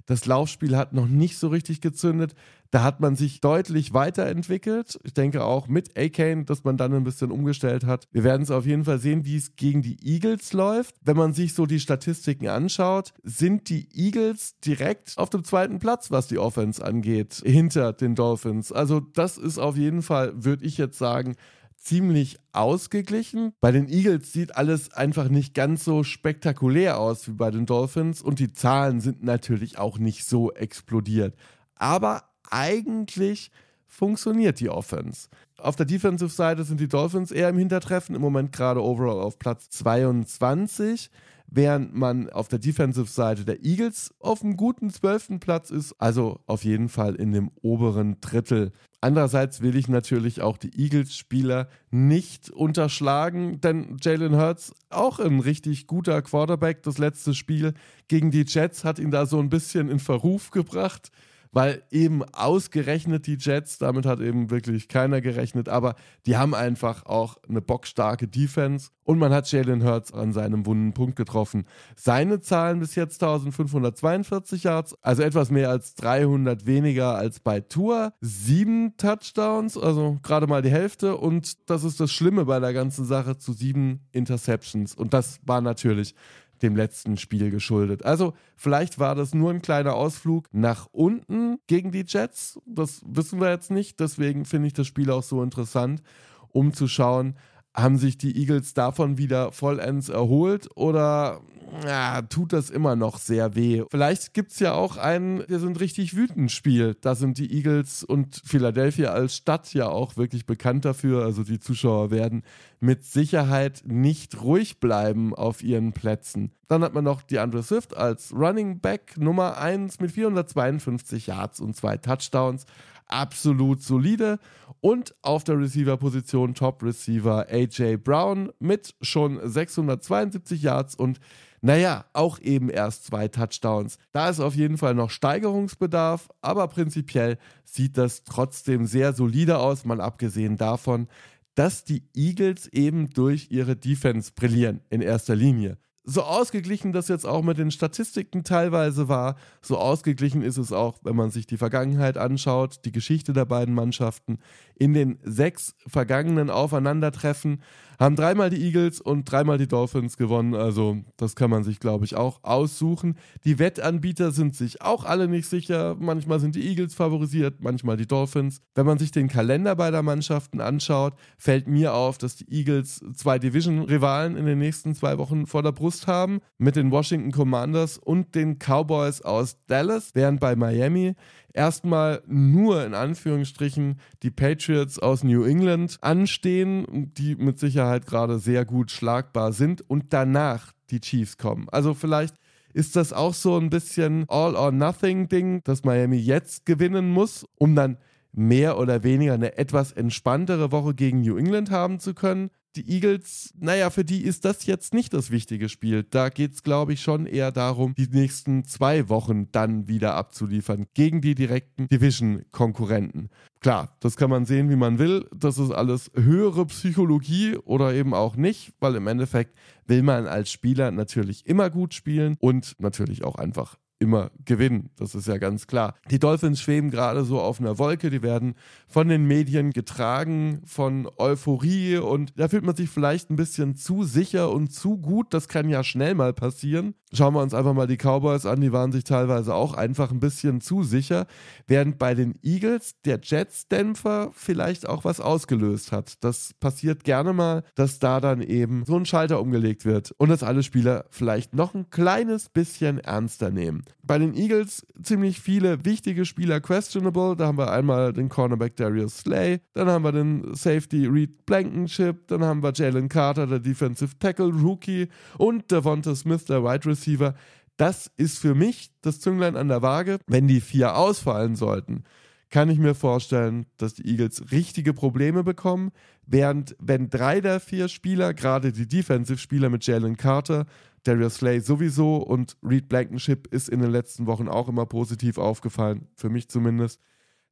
[0.09, 2.35] Das Laufspiel hat noch nicht so richtig gezündet.
[2.71, 4.99] Da hat man sich deutlich weiterentwickelt.
[5.05, 8.09] Ich denke auch mit A-Kane, dass man dann ein bisschen umgestellt hat.
[8.11, 10.95] Wir werden es auf jeden Fall sehen, wie es gegen die Eagles läuft.
[11.03, 16.11] Wenn man sich so die Statistiken anschaut, sind die Eagles direkt auf dem zweiten Platz,
[16.11, 18.73] was die Offense angeht, hinter den Dolphins.
[18.73, 21.37] Also das ist auf jeden Fall, würde ich jetzt sagen,
[21.79, 23.53] ziemlich ausgeglichen.
[23.61, 28.21] Bei den Eagles sieht alles einfach nicht ganz so spektakulär aus wie bei den Dolphins
[28.21, 31.35] und die Zahlen sind natürlich auch nicht so explodiert.
[31.77, 33.51] Aber eigentlich
[33.87, 35.29] funktioniert die Offense.
[35.57, 39.71] Auf der Defensive-Seite sind die Dolphins eher im Hintertreffen, im Moment gerade overall auf Platz
[39.71, 41.11] 22
[41.51, 46.65] während man auf der Defensive-Seite der Eagles auf einem guten zwölften Platz ist, also auf
[46.65, 48.73] jeden Fall in dem oberen Drittel.
[49.01, 55.87] Andererseits will ich natürlich auch die Eagles-Spieler nicht unterschlagen, denn Jalen Hurts, auch ein richtig
[55.87, 57.75] guter Quarterback, das letzte Spiel
[58.09, 61.11] gegen die Jets hat ihn da so ein bisschen in Verruf gebracht
[61.53, 65.95] weil eben ausgerechnet die Jets, damit hat eben wirklich keiner gerechnet, aber
[66.27, 70.93] die haben einfach auch eine bockstarke Defense und man hat Jalen Hurts an seinem wunden
[70.93, 71.65] Punkt getroffen.
[71.97, 78.13] Seine Zahlen bis jetzt 1542 Yards, also etwas mehr als 300 weniger als bei Tour.
[78.21, 83.05] Sieben Touchdowns, also gerade mal die Hälfte und das ist das Schlimme bei der ganzen
[83.05, 86.15] Sache zu sieben Interceptions und das war natürlich
[86.63, 88.05] dem letzten Spiel geschuldet.
[88.05, 92.61] Also vielleicht war das nur ein kleiner Ausflug nach unten gegen die Jets.
[92.67, 94.01] Das wissen wir jetzt nicht.
[94.01, 96.03] Deswegen finde ich das Spiel auch so interessant,
[96.51, 97.37] um zu schauen,
[97.81, 101.41] haben sich die Eagles davon wieder vollends erholt oder
[101.85, 103.85] ja, tut das immer noch sehr weh.
[103.91, 106.97] Vielleicht gibt es ja auch ein, wir sind richtig wütend Spiel.
[107.01, 111.25] Da sind die Eagles und Philadelphia als Stadt ja auch wirklich bekannt dafür.
[111.25, 112.43] Also die Zuschauer werden
[112.81, 116.53] mit Sicherheit nicht ruhig bleiben auf ihren Plätzen.
[116.69, 121.61] Dann hat man noch die Andre Swift als Running Back Nummer 1 mit 452 Yards
[121.61, 122.67] und zwei Touchdowns
[123.07, 124.39] absolut solide.
[124.81, 131.19] Und auf der Receiver-Position Top Receiver AJ Brown mit schon 672 Yards und
[131.61, 133.99] naja, auch eben erst zwei Touchdowns.
[134.13, 139.85] Da ist auf jeden Fall noch Steigerungsbedarf, aber prinzipiell sieht das trotzdem sehr solide aus,
[139.85, 141.09] mal abgesehen davon,
[141.57, 145.79] dass die Eagles eben durch ihre Defense brillieren in erster Linie
[146.09, 150.97] so ausgeglichen das jetzt auch mit den Statistiken teilweise war, so ausgeglichen ist es auch,
[151.03, 154.39] wenn man sich die Vergangenheit anschaut, die Geschichte der beiden Mannschaften.
[154.75, 157.61] In den sechs vergangenen Aufeinandertreffen
[157.99, 160.55] haben dreimal die Eagles und dreimal die Dolphins gewonnen.
[160.55, 163.17] Also das kann man sich, glaube ich, auch aussuchen.
[163.45, 165.97] Die Wettanbieter sind sich auch alle nicht sicher.
[165.99, 168.61] Manchmal sind die Eagles favorisiert, manchmal die Dolphins.
[168.75, 173.41] Wenn man sich den Kalender beider Mannschaften anschaut, fällt mir auf, dass die Eagles zwei
[173.41, 178.35] Division-Rivalen in den nächsten zwei Wochen vor der Brust haben mit den Washington Commanders und
[178.35, 181.15] den Cowboys aus Dallas, während bei Miami
[181.53, 188.65] erstmal nur in Anführungsstrichen die Patriots aus New England anstehen, die mit Sicherheit gerade sehr
[188.65, 191.69] gut schlagbar sind und danach die Chiefs kommen.
[191.71, 192.37] Also vielleicht
[192.73, 197.99] ist das auch so ein bisschen All-or-Nothing-Ding, dass Miami jetzt gewinnen muss, um dann
[198.33, 203.53] mehr oder weniger eine etwas entspanntere Woche gegen New England haben zu können die Eagles,
[203.59, 206.05] naja, für die ist das jetzt nicht das wichtige Spiel.
[206.05, 210.87] Da geht es, glaube ich, schon eher darum, die nächsten zwei Wochen dann wieder abzuliefern
[210.95, 213.31] gegen die direkten Division-Konkurrenten.
[213.61, 215.27] Klar, das kann man sehen, wie man will.
[215.35, 220.51] Das ist alles höhere Psychologie oder eben auch nicht, weil im Endeffekt will man als
[220.51, 224.91] Spieler natürlich immer gut spielen und natürlich auch einfach immer gewinnen.
[224.97, 225.95] Das ist ja ganz klar.
[226.11, 228.11] Die Dolphins schweben gerade so auf einer Wolke.
[228.11, 228.55] Die werden
[228.87, 234.05] von den Medien getragen, von Euphorie und da fühlt man sich vielleicht ein bisschen zu
[234.05, 235.35] sicher und zu gut.
[235.35, 236.95] Das kann ja schnell mal passieren.
[237.13, 238.61] Schauen wir uns einfach mal die Cowboys an.
[238.61, 241.27] Die waren sich teilweise auch einfach ein bisschen zu sicher.
[241.67, 246.23] Während bei den Eagles der Jets-Dämpfer vielleicht auch was ausgelöst hat.
[246.23, 250.43] Das passiert gerne mal, dass da dann eben so ein Schalter umgelegt wird und dass
[250.43, 253.85] alle Spieler vielleicht noch ein kleines bisschen ernster nehmen.
[254.03, 257.37] Bei den Eagles ziemlich viele wichtige Spieler questionable.
[257.37, 262.29] Da haben wir einmal den Cornerback Darius Slay, dann haben wir den Safety Reed Blankenship,
[262.29, 267.35] dann haben wir Jalen Carter, der Defensive Tackle Rookie und Devonta Smith, der Wide Receiver.
[267.77, 270.19] Das ist für mich das Zünglein an der Waage.
[270.27, 272.03] Wenn die vier ausfallen sollten,
[272.51, 275.91] kann ich mir vorstellen, dass die Eagles richtige Probleme bekommen,
[276.27, 280.67] während wenn drei der vier Spieler, gerade die Defensive-Spieler mit Jalen Carter,
[281.05, 286.09] Darius Slay sowieso und Reed Blankenship ist in den letzten Wochen auch immer positiv aufgefallen,
[286.15, 287.01] für mich zumindest,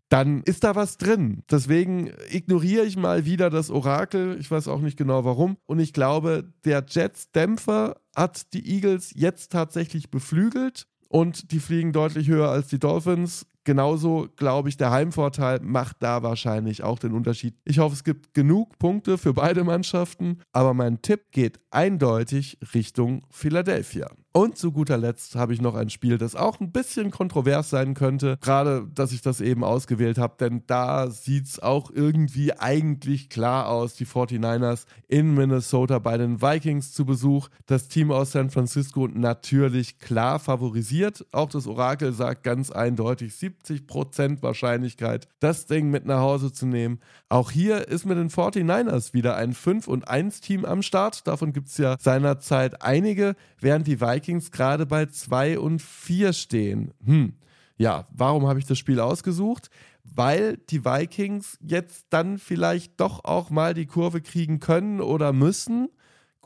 [0.09, 1.43] dann ist da was drin.
[1.51, 4.37] Deswegen ignoriere ich mal wieder das Orakel.
[4.39, 5.57] Ich weiß auch nicht genau warum.
[5.67, 12.29] Und ich glaube, der Jets-Dämpfer hat die Eagles jetzt tatsächlich beflügelt und die fliegen deutlich
[12.29, 13.47] höher als die Dolphins.
[13.66, 17.57] Genauso glaube ich, der Heimvorteil macht da wahrscheinlich auch den Unterschied.
[17.64, 23.26] Ich hoffe, es gibt genug Punkte für beide Mannschaften, aber mein Tipp geht eindeutig Richtung
[23.29, 24.07] Philadelphia.
[24.37, 27.94] Und zu guter Letzt habe ich noch ein Spiel, das auch ein bisschen kontrovers sein
[27.94, 28.37] könnte.
[28.42, 33.70] Gerade, dass ich das eben ausgewählt habe, denn da sieht es auch irgendwie eigentlich klar
[33.70, 33.94] aus.
[33.94, 37.48] Die 49ers in Minnesota bei den Vikings zu Besuch.
[37.64, 41.24] Das Team aus San Francisco natürlich klar favorisiert.
[41.33, 47.01] Auch das Orakel sagt ganz eindeutig 70% Wahrscheinlichkeit, das Ding mit nach Hause zu nehmen.
[47.29, 51.27] Auch hier ist mit den 49ers wieder ein 5 und 1 Team am Start.
[51.27, 56.92] Davon gibt es ja seinerzeit einige, während die Vikings gerade bei 2 und 4 stehen.
[57.05, 57.35] Hm.
[57.79, 59.71] Ja, warum habe ich das Spiel ausgesucht?
[60.03, 65.88] Weil die Vikings jetzt dann vielleicht doch auch mal die Kurve kriegen können oder müssen.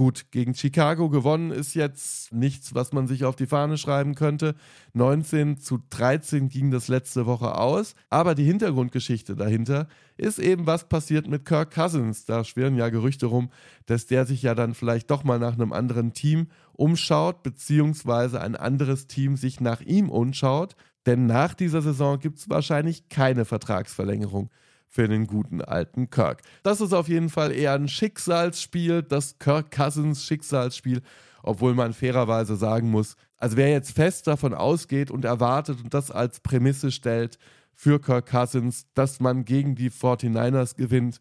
[0.01, 4.55] Gut, gegen Chicago gewonnen ist jetzt nichts, was man sich auf die Fahne schreiben könnte.
[4.95, 7.95] 19 zu 13 ging das letzte Woche aus.
[8.09, 12.25] Aber die Hintergrundgeschichte dahinter ist eben, was passiert mit Kirk Cousins.
[12.25, 13.51] Da schwirren ja Gerüchte rum,
[13.85, 18.57] dass der sich ja dann vielleicht doch mal nach einem anderen Team umschaut, beziehungsweise ein
[18.57, 20.77] anderes Team sich nach ihm umschaut.
[21.05, 24.49] Denn nach dieser Saison gibt es wahrscheinlich keine Vertragsverlängerung
[24.90, 26.42] für den guten alten Kirk.
[26.64, 31.00] Das ist auf jeden Fall eher ein Schicksalsspiel, das Kirk Cousins Schicksalsspiel,
[31.42, 36.11] obwohl man fairerweise sagen muss, also wer jetzt fest davon ausgeht und erwartet und das
[36.11, 37.38] als Prämisse stellt
[37.72, 41.20] für Kirk Cousins, dass man gegen die 49ers gewinnt,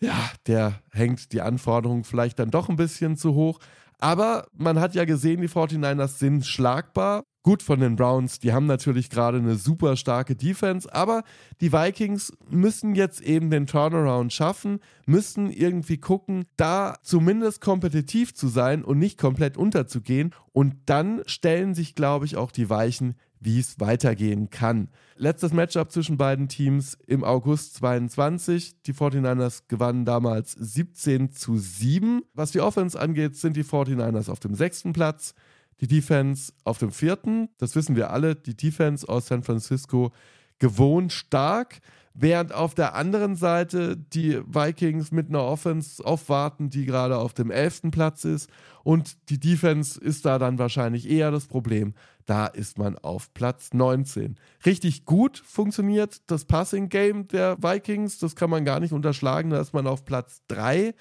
[0.00, 3.60] ja, der hängt die Anforderungen vielleicht dann doch ein bisschen zu hoch.
[3.98, 8.66] Aber man hat ja gesehen, die 49ers sind schlagbar Gut von den Browns, die haben
[8.66, 11.22] natürlich gerade eine super starke Defense, aber
[11.60, 18.48] die Vikings müssen jetzt eben den Turnaround schaffen, müssen irgendwie gucken, da zumindest kompetitiv zu
[18.48, 20.34] sein und nicht komplett unterzugehen.
[20.52, 23.14] Und dann stellen sich, glaube ich, auch die Weichen,
[23.46, 24.88] wie es weitergehen kann.
[25.14, 28.82] Letztes Matchup zwischen beiden Teams im August 22.
[28.82, 32.22] Die 49ers gewannen damals 17 zu 7.
[32.34, 35.34] Was die Offense angeht, sind die 49ers auf dem sechsten Platz
[35.80, 37.48] die Defense auf dem vierten.
[37.58, 38.34] Das wissen wir alle.
[38.34, 40.12] Die Defense aus San Francisco
[40.58, 41.80] gewohnt stark,
[42.14, 47.50] während auf der anderen Seite die Vikings mit einer Offense aufwarten, die gerade auf dem
[47.50, 48.48] elften Platz ist.
[48.82, 51.94] Und die Defense ist da dann wahrscheinlich eher das Problem.
[52.24, 54.36] Da ist man auf Platz 19.
[54.64, 58.18] Richtig gut funktioniert das Passing Game der Vikings.
[58.18, 59.50] Das kann man gar nicht unterschlagen.
[59.50, 60.94] Da ist man auf Platz 3.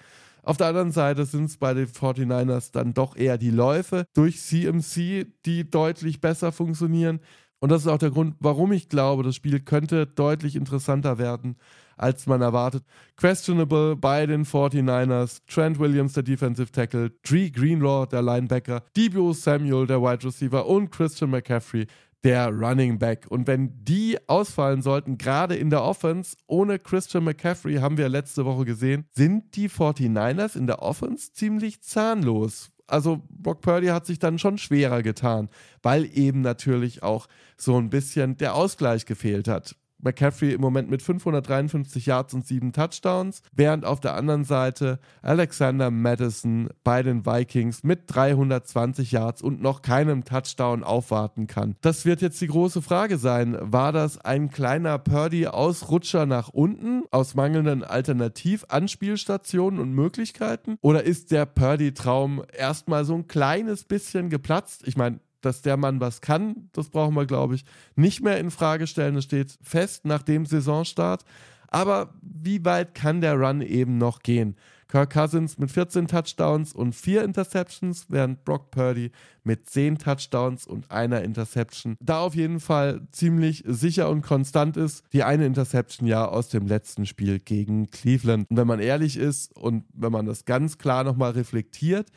[0.46, 4.40] Auf der anderen Seite sind es bei den 49ers dann doch eher die Läufe durch
[4.40, 7.20] CMC, die deutlich besser funktionieren.
[7.60, 11.56] Und das ist auch der Grund, warum ich glaube, das Spiel könnte deutlich interessanter werden,
[11.98, 12.84] als man erwartet.
[13.16, 19.88] Questionable bei den 49ers, Trent Williams, der Defensive Tackle, Dree Greenlaw, der Linebacker, Debo Samuel,
[19.88, 21.88] der Wide Receiver und Christian McCaffrey,
[22.26, 23.28] der Running Back.
[23.30, 28.46] Und wenn die ausfallen sollten, gerade in der Offense, ohne Christian McCaffrey, haben wir letzte
[28.46, 32.72] Woche gesehen, sind die 49ers in der Offense ziemlich zahnlos.
[32.88, 35.50] Also Brock Purdy hat sich dann schon schwerer getan,
[35.82, 39.76] weil eben natürlich auch so ein bisschen der Ausgleich gefehlt hat.
[40.06, 45.92] McCaffrey im Moment mit 553 Yards und 7 Touchdowns, während auf der anderen Seite Alexander
[45.92, 51.76] Madison bei den Vikings mit 320 Yards und noch keinem Touchdown aufwarten kann.
[51.82, 53.58] Das wird jetzt die große Frage sein.
[53.60, 60.78] War das ein kleiner Purdy-Ausrutscher nach unten aus mangelnden Alternativ-Anspielstationen und Möglichkeiten?
[60.82, 64.84] Oder ist der Purdy-Traum erstmal so ein kleines bisschen geplatzt?
[64.88, 68.52] Ich meine, dass der Mann was kann, das brauchen wir, glaube ich, nicht mehr in
[68.52, 69.16] Frage stellen.
[69.16, 71.24] Es steht fest nach dem Saisonstart.
[71.68, 74.56] Aber wie weit kann der Run eben noch gehen?
[74.88, 79.12] Kirk Cousins mit 14 Touchdowns und 4 Interceptions, während Brock Purdy
[79.44, 85.04] mit 10 Touchdowns und einer Interception da auf jeden Fall ziemlich sicher und konstant ist.
[85.12, 88.50] Die eine Interception ja aus dem letzten Spiel gegen Cleveland.
[88.50, 92.10] Und wenn man ehrlich ist und wenn man das ganz klar nochmal reflektiert,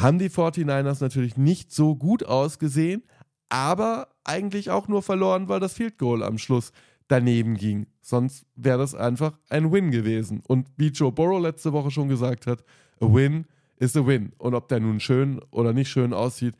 [0.00, 3.02] haben die 49ers natürlich nicht so gut ausgesehen,
[3.48, 6.72] aber eigentlich auch nur verloren, weil das Field Goal am Schluss
[7.08, 7.86] daneben ging.
[8.00, 10.42] Sonst wäre das einfach ein Win gewesen.
[10.46, 12.64] Und wie Joe Burrow letzte Woche schon gesagt hat,
[13.00, 13.46] a win
[13.78, 14.32] is a win.
[14.38, 16.54] Und ob der nun schön oder nicht schön aussieht,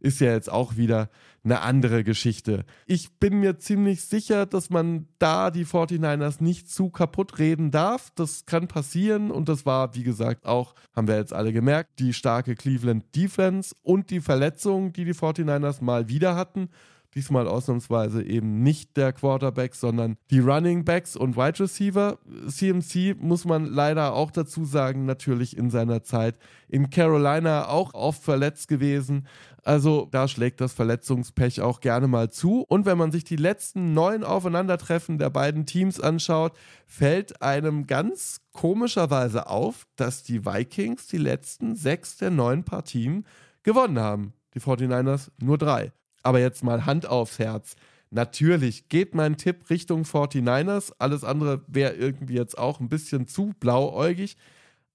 [0.00, 1.08] ist ja jetzt auch wieder
[1.44, 2.64] eine andere Geschichte.
[2.86, 8.10] Ich bin mir ziemlich sicher, dass man da die 49ers nicht zu kaputt reden darf.
[8.16, 12.12] Das kann passieren und das war, wie gesagt, auch, haben wir jetzt alle gemerkt, die
[12.12, 16.68] starke Cleveland Defense und die Verletzungen, die die 49ers mal wieder hatten.
[17.16, 22.18] Diesmal ausnahmsweise eben nicht der Quarterback, sondern die Running Backs und Wide Receiver.
[22.46, 26.38] CMC muss man leider auch dazu sagen, natürlich in seiner Zeit
[26.68, 29.26] in Carolina auch oft verletzt gewesen.
[29.62, 32.66] Also da schlägt das Verletzungspech auch gerne mal zu.
[32.68, 36.52] Und wenn man sich die letzten neun Aufeinandertreffen der beiden Teams anschaut,
[36.84, 43.24] fällt einem ganz komischerweise auf, dass die Vikings die letzten sechs der neun Partien
[43.62, 44.34] gewonnen haben.
[44.54, 45.92] Die 49ers nur drei.
[46.26, 47.76] Aber jetzt mal Hand aufs Herz.
[48.10, 50.92] Natürlich geht mein Tipp Richtung 49ers.
[50.98, 54.36] Alles andere wäre irgendwie jetzt auch ein bisschen zu blauäugig.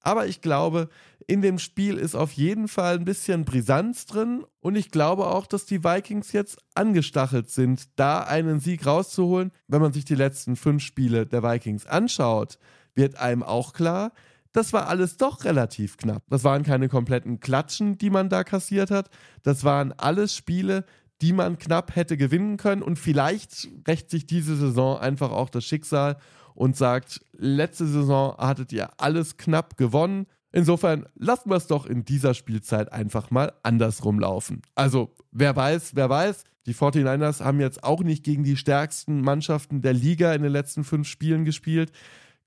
[0.02, 0.90] Aber ich glaube,
[1.28, 4.44] in dem Spiel ist auf jeden Fall ein bisschen Brisanz drin.
[4.60, 9.54] Und ich glaube auch, dass die Vikings jetzt angestachelt sind, da einen Sieg rauszuholen.
[9.70, 12.58] Wenn man sich die letzten fünf Spiele der Vikings anschaut,
[12.94, 14.12] wird einem auch klar,
[14.52, 16.24] das war alles doch relativ knapp.
[16.30, 19.10] Das waren keine kompletten Klatschen, die man da kassiert hat.
[19.44, 20.84] Das waren alles Spiele,
[21.22, 22.82] die man knapp hätte gewinnen können.
[22.82, 26.18] Und vielleicht rächt sich diese Saison einfach auch das Schicksal
[26.56, 30.28] und sagt, letzte Saison hattet ihr alles knapp gewonnen.
[30.52, 34.62] Insofern lassen wir es doch in dieser Spielzeit einfach mal andersrum laufen.
[34.76, 36.44] Also, wer weiß, wer weiß.
[36.68, 40.84] Die 49ers haben jetzt auch nicht gegen die stärksten Mannschaften der Liga in den letzten
[40.84, 41.92] fünf Spielen gespielt.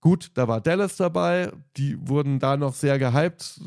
[0.01, 3.59] Gut, da war Dallas dabei, die wurden da noch sehr gehypt.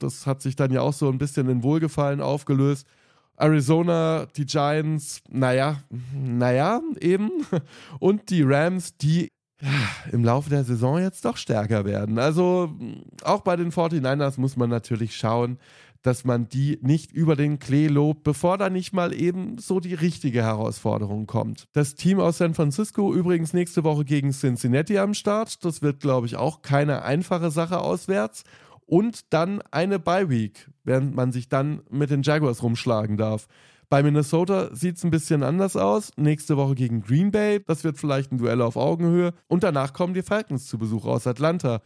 [0.00, 2.86] Das hat sich dann ja auch so ein bisschen in Wohlgefallen aufgelöst.
[3.38, 5.82] Arizona, die Giants, naja,
[6.12, 7.30] naja, eben.
[8.00, 9.30] Und die Rams, die
[10.12, 12.18] im Laufe der Saison jetzt doch stärker werden.
[12.18, 12.70] Also
[13.24, 15.58] auch bei den 49ers muss man natürlich schauen,
[16.02, 19.94] dass man die nicht über den Klee lobt, bevor da nicht mal eben so die
[19.94, 21.66] richtige Herausforderung kommt.
[21.72, 25.64] Das Team aus San Francisco übrigens nächste Woche gegen Cincinnati am Start.
[25.64, 28.44] Das wird, glaube ich, auch keine einfache Sache auswärts
[28.88, 33.46] und dann eine Bye Week, während man sich dann mit den Jaguars rumschlagen darf.
[33.90, 36.10] Bei Minnesota sieht es ein bisschen anders aus.
[36.16, 37.60] Nächste Woche gegen Green Bay.
[37.66, 39.32] Das wird vielleicht ein Duell auf Augenhöhe.
[39.46, 41.80] Und danach kommen die Falcons zu Besuch aus Atlanta.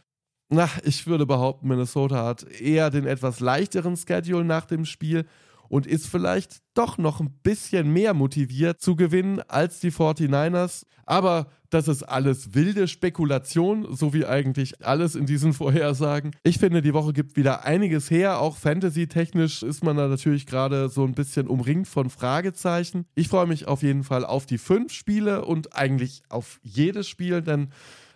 [0.49, 5.25] Na, ich würde behaupten, Minnesota hat eher den etwas leichteren Schedule nach dem Spiel
[5.69, 10.83] und ist vielleicht doch noch ein bisschen mehr motiviert zu gewinnen als die 49ers.
[11.05, 16.31] Aber das ist alles wilde Spekulation, so wie eigentlich alles in diesen Vorhersagen.
[16.43, 18.39] Ich finde, die Woche gibt wieder einiges her.
[18.39, 23.05] Auch fantasy-technisch ist man da natürlich gerade so ein bisschen umringt von Fragezeichen.
[23.15, 27.41] Ich freue mich auf jeden Fall auf die fünf Spiele und eigentlich auf jedes Spiel,
[27.41, 27.69] denn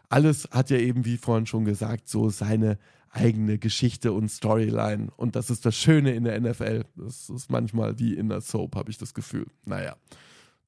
[0.09, 2.77] alles hat ja eben, wie vorhin schon gesagt, so seine
[3.09, 5.07] eigene Geschichte und Storyline.
[5.17, 6.85] Und das ist das Schöne in der NFL.
[6.95, 9.47] Das ist manchmal wie in der Soap, habe ich das Gefühl.
[9.65, 9.95] Naja.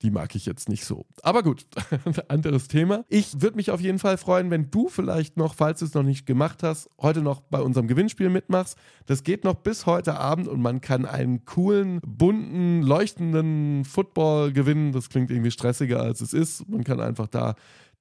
[0.02, 1.06] Die mag ich jetzt nicht so.
[1.24, 1.66] Aber gut,
[2.30, 3.04] anderes Thema.
[3.10, 6.04] Ich würde mich auf jeden Fall freuen, wenn du vielleicht noch, falls du es noch
[6.04, 8.78] nicht gemacht hast, heute noch bei unserem Gewinnspiel mitmachst.
[9.08, 14.94] Das geht noch bis heute Abend und man kann einen coolen, bunten, leuchtenden Football gewinnen.
[14.94, 16.70] Das klingt irgendwie stressiger als es ist.
[16.70, 17.56] Man kann einfach da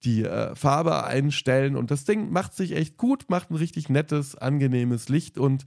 [0.05, 4.37] die äh, Farbe einstellen und das Ding macht sich echt gut, macht ein richtig nettes,
[4.37, 5.67] angenehmes Licht und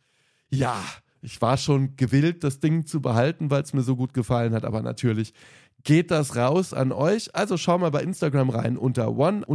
[0.49, 0.81] ja,
[1.21, 4.65] ich war schon gewillt, das Ding zu behalten, weil es mir so gut gefallen hat,
[4.65, 5.33] aber natürlich
[5.83, 7.35] geht das raus an euch.
[7.35, 9.51] Also schau mal bei Instagram rein unter one-f-l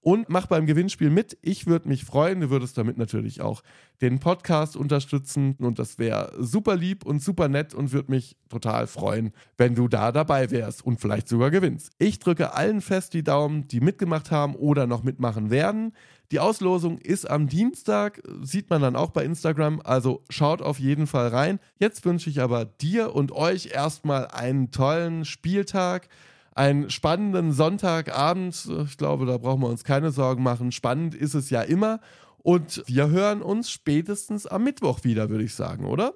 [0.00, 1.36] und mach beim Gewinnspiel mit.
[1.42, 2.40] Ich würde mich freuen.
[2.40, 3.62] Du würdest damit natürlich auch
[4.00, 8.86] den Podcast unterstützen und das wäre super lieb und super nett und würde mich total
[8.86, 11.90] freuen, wenn du da dabei wärst und vielleicht sogar gewinnst.
[11.98, 15.92] Ich drücke allen fest die Daumen, die mitgemacht haben oder noch mitmachen werden.
[16.30, 21.06] Die Auslosung ist am Dienstag, sieht man dann auch bei Instagram, also schaut auf jeden
[21.06, 21.58] Fall rein.
[21.78, 26.08] Jetzt wünsche ich aber dir und euch erstmal einen tollen Spieltag
[26.54, 28.68] einen spannenden Sonntagabend.
[28.84, 30.72] Ich glaube, da brauchen wir uns keine Sorgen machen.
[30.72, 32.00] Spannend ist es ja immer.
[32.38, 36.14] Und wir hören uns spätestens am Mittwoch wieder, würde ich sagen, oder?